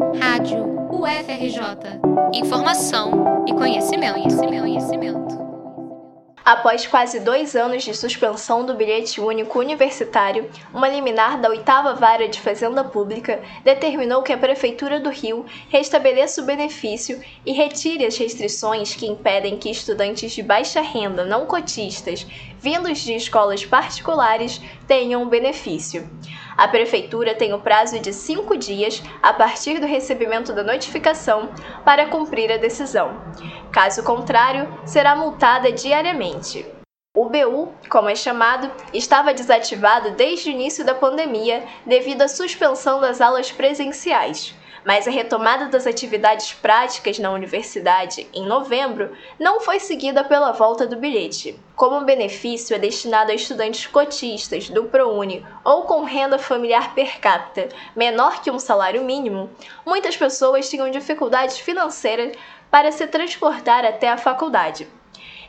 Rádio 0.00 0.64
UFRJ. 0.90 2.00
Informação 2.32 3.44
e 3.46 3.52
conhecimento, 3.52 4.14
conhecimento, 4.14 4.60
conhecimento. 4.62 5.50
Após 6.42 6.86
quase 6.86 7.20
dois 7.20 7.54
anos 7.54 7.84
de 7.84 7.94
suspensão 7.94 8.64
do 8.64 8.74
bilhete 8.74 9.20
único 9.20 9.58
universitário, 9.58 10.50
uma 10.72 10.88
liminar 10.88 11.38
da 11.38 11.50
oitava 11.50 11.94
vara 11.94 12.26
de 12.28 12.40
Fazenda 12.40 12.82
Pública 12.82 13.42
determinou 13.62 14.22
que 14.22 14.32
a 14.32 14.38
Prefeitura 14.38 14.98
do 14.98 15.10
Rio 15.10 15.44
restabeleça 15.68 16.40
o 16.40 16.46
benefício 16.46 17.22
e 17.44 17.52
retire 17.52 18.06
as 18.06 18.16
restrições 18.16 18.94
que 18.94 19.06
impedem 19.06 19.58
que 19.58 19.70
estudantes 19.70 20.32
de 20.32 20.42
baixa 20.42 20.80
renda 20.80 21.26
não 21.26 21.44
cotistas, 21.44 22.26
vindos 22.58 23.00
de 23.00 23.14
escolas 23.14 23.66
particulares, 23.66 24.62
tenham 24.88 25.22
o 25.22 25.28
benefício. 25.28 26.08
A 26.60 26.68
Prefeitura 26.68 27.34
tem 27.34 27.54
o 27.54 27.58
prazo 27.58 27.98
de 28.00 28.12
cinco 28.12 28.54
dias 28.54 29.02
a 29.22 29.32
partir 29.32 29.80
do 29.80 29.86
recebimento 29.86 30.52
da 30.52 30.62
notificação 30.62 31.48
para 31.86 32.04
cumprir 32.08 32.52
a 32.52 32.58
decisão. 32.58 33.18
Caso 33.72 34.02
contrário, 34.02 34.68
será 34.84 35.16
multada 35.16 35.72
diariamente. 35.72 36.66
O 37.16 37.30
BU, 37.30 37.72
como 37.88 38.10
é 38.10 38.14
chamado, 38.14 38.70
estava 38.92 39.32
desativado 39.32 40.10
desde 40.10 40.50
o 40.50 40.52
início 40.52 40.84
da 40.84 40.94
pandemia 40.94 41.64
devido 41.86 42.20
à 42.20 42.28
suspensão 42.28 43.00
das 43.00 43.22
aulas 43.22 43.50
presenciais 43.50 44.54
mas 44.84 45.06
a 45.06 45.10
retomada 45.10 45.66
das 45.66 45.86
atividades 45.86 46.52
práticas 46.52 47.18
na 47.18 47.30
universidade 47.30 48.26
em 48.32 48.46
novembro 48.46 49.12
não 49.38 49.60
foi 49.60 49.80
seguida 49.80 50.24
pela 50.24 50.52
volta 50.52 50.86
do 50.86 50.96
bilhete. 50.96 51.58
Como 51.76 51.96
o 51.96 52.04
benefício 52.04 52.74
é 52.74 52.78
destinado 52.78 53.32
a 53.32 53.34
estudantes 53.34 53.86
cotistas 53.86 54.68
do 54.68 54.84
ProUni 54.84 55.44
ou 55.64 55.82
com 55.82 56.04
renda 56.04 56.38
familiar 56.38 56.94
per 56.94 57.20
capita 57.20 57.68
menor 57.94 58.42
que 58.42 58.50
um 58.50 58.58
salário 58.58 59.04
mínimo, 59.04 59.50
muitas 59.84 60.16
pessoas 60.16 60.68
tinham 60.68 60.90
dificuldades 60.90 61.58
financeiras 61.58 62.36
para 62.70 62.92
se 62.92 63.06
transportar 63.06 63.84
até 63.84 64.08
a 64.08 64.16
faculdade. 64.16 64.86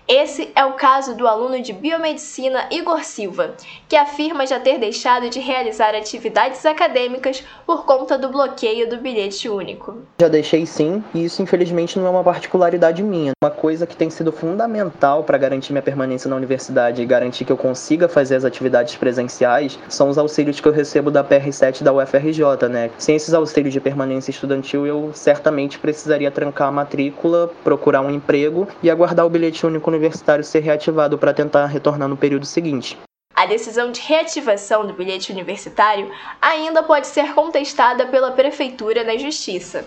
Esse 0.07 0.52
é 0.55 0.66
o 0.66 0.73
caso 0.73 1.16
do 1.16 1.27
aluno 1.27 1.61
de 1.61 1.71
biomedicina 1.71 2.67
Igor 2.71 3.03
Silva, 3.03 3.53
que 3.88 3.95
afirma 3.95 4.45
já 4.45 4.59
ter 4.59 4.77
deixado 4.77 5.30
de 5.30 5.39
realizar 5.39 5.95
atividades 5.95 6.66
acadêmicas 6.66 7.44
por 7.66 7.85
conta 7.85 8.17
do 8.17 8.29
bloqueio 8.29 8.89
do 8.89 8.97
bilhete 8.97 9.47
único. 9.47 9.99
Já 10.19 10.27
deixei 10.27 10.66
sim, 10.66 11.03
e 11.13 11.23
isso 11.23 11.41
infelizmente 11.41 11.97
não 11.97 12.07
é 12.07 12.09
uma 12.09 12.23
particularidade 12.23 13.02
minha. 13.03 13.31
Uma 13.41 13.52
coisa 13.52 13.85
que 13.88 13.95
tem 13.95 14.09
sido 14.09 14.31
fundamental 14.31 15.23
para 15.23 15.38
garantir 15.38 15.72
minha 15.72 15.81
permanência 15.81 16.29
na 16.29 16.35
universidade 16.35 17.02
e 17.02 17.05
garantir 17.05 17.45
que 17.45 17.52
eu 17.52 17.57
consiga 17.57 18.09
fazer 18.09 18.35
as 18.35 18.44
atividades 18.44 18.95
presenciais 18.95 19.79
são 19.88 20.09
os 20.09 20.17
auxílios 20.17 20.59
que 20.59 20.67
eu 20.67 20.73
recebo 20.73 21.11
da 21.11 21.23
PR7 21.23 21.83
da 21.83 21.94
UFRJ, 21.94 22.67
né? 22.69 22.89
Sem 22.97 23.16
esses 23.16 23.33
auxílios 23.33 23.73
de 23.73 23.79
permanência 23.79 24.31
estudantil, 24.31 24.85
eu 24.85 25.11
certamente 25.13 25.79
precisaria 25.79 26.31
trancar 26.31 26.67
a 26.69 26.72
matrícula, 26.72 27.49
procurar 27.63 28.02
um 28.02 28.09
emprego 28.09 28.67
e 28.83 28.89
aguardar 28.89 29.25
o 29.25 29.29
bilhete 29.29 29.66
único 29.66 29.91
universitário 29.92 30.44
ser 30.44 30.59
reativado 30.59 31.17
para 31.17 31.34
tentar 31.34 31.66
retornar 31.67 32.08
no 32.08 32.17
período 32.17 32.45
seguinte. 32.45 32.97
A 33.36 33.45
decisão 33.45 33.92
de 33.92 34.02
reativação 34.02 34.86
do 34.86 34.94
bilhete 34.94 35.31
universitário 35.31 36.11
ainda 36.42 36.84
pode 36.84 37.08
ser 37.08 37.34
contestada 37.34 38.06
pela 38.08 38.31
Prefeitura 38.31 39.03
na 39.03 39.17
Justiça. 39.17 39.86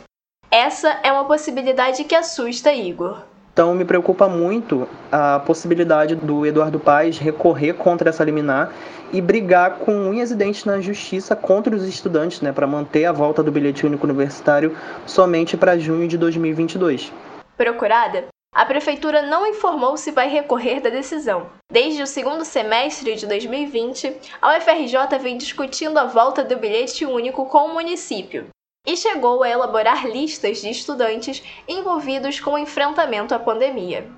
Essa 0.50 1.00
é 1.02 1.12
uma 1.12 1.24
possibilidade 1.24 2.04
que 2.04 2.14
assusta 2.14 2.72
Igor. 2.72 3.22
Então 3.52 3.72
me 3.72 3.84
preocupa 3.84 4.28
muito 4.28 4.88
a 5.12 5.38
possibilidade 5.38 6.16
do 6.16 6.44
Eduardo 6.44 6.80
Paes 6.80 7.18
recorrer 7.18 7.74
contra 7.74 8.10
essa 8.10 8.24
liminar 8.24 8.72
e 9.12 9.20
brigar 9.20 9.78
com 9.78 9.92
unhas 9.92 10.32
e 10.32 10.34
dentes 10.34 10.64
na 10.64 10.80
justiça 10.80 11.36
contra 11.36 11.72
os 11.72 11.84
estudantes, 11.84 12.40
né, 12.40 12.50
para 12.50 12.66
manter 12.66 13.04
a 13.04 13.12
volta 13.12 13.44
do 13.44 13.52
bilhete 13.52 13.86
único 13.86 14.04
universitário 14.04 14.76
somente 15.06 15.56
para 15.56 15.78
junho 15.78 16.08
de 16.08 16.18
2022. 16.18 17.12
Procurada, 17.56 18.24
a 18.54 18.64
prefeitura 18.64 19.20
não 19.20 19.44
informou 19.44 19.96
se 19.96 20.12
vai 20.12 20.28
recorrer 20.28 20.80
da 20.80 20.88
decisão. 20.88 21.50
Desde 21.70 22.00
o 22.02 22.06
segundo 22.06 22.44
semestre 22.44 23.16
de 23.16 23.26
2020, 23.26 24.16
a 24.40 24.56
UFRJ 24.56 25.18
vem 25.20 25.36
discutindo 25.36 25.98
a 25.98 26.04
volta 26.04 26.44
do 26.44 26.56
bilhete 26.56 27.04
único 27.04 27.46
com 27.46 27.66
o 27.66 27.74
município 27.74 28.46
e 28.86 28.96
chegou 28.96 29.42
a 29.42 29.48
elaborar 29.48 30.06
listas 30.06 30.60
de 30.60 30.70
estudantes 30.70 31.42
envolvidos 31.66 32.38
com 32.38 32.52
o 32.52 32.58
enfrentamento 32.58 33.34
à 33.34 33.38
pandemia. 33.40 34.08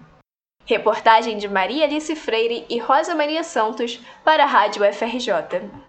Reportagem 0.67 1.39
de 1.39 1.49
Maria 1.49 1.85
Alice 1.85 2.15
Freire 2.15 2.67
e 2.69 2.79
Rosa 2.79 3.15
Maria 3.15 3.43
Santos 3.45 4.01
para 4.25 4.43
a 4.43 4.47
Rádio 4.47 4.87
UFRJ. 4.87 5.86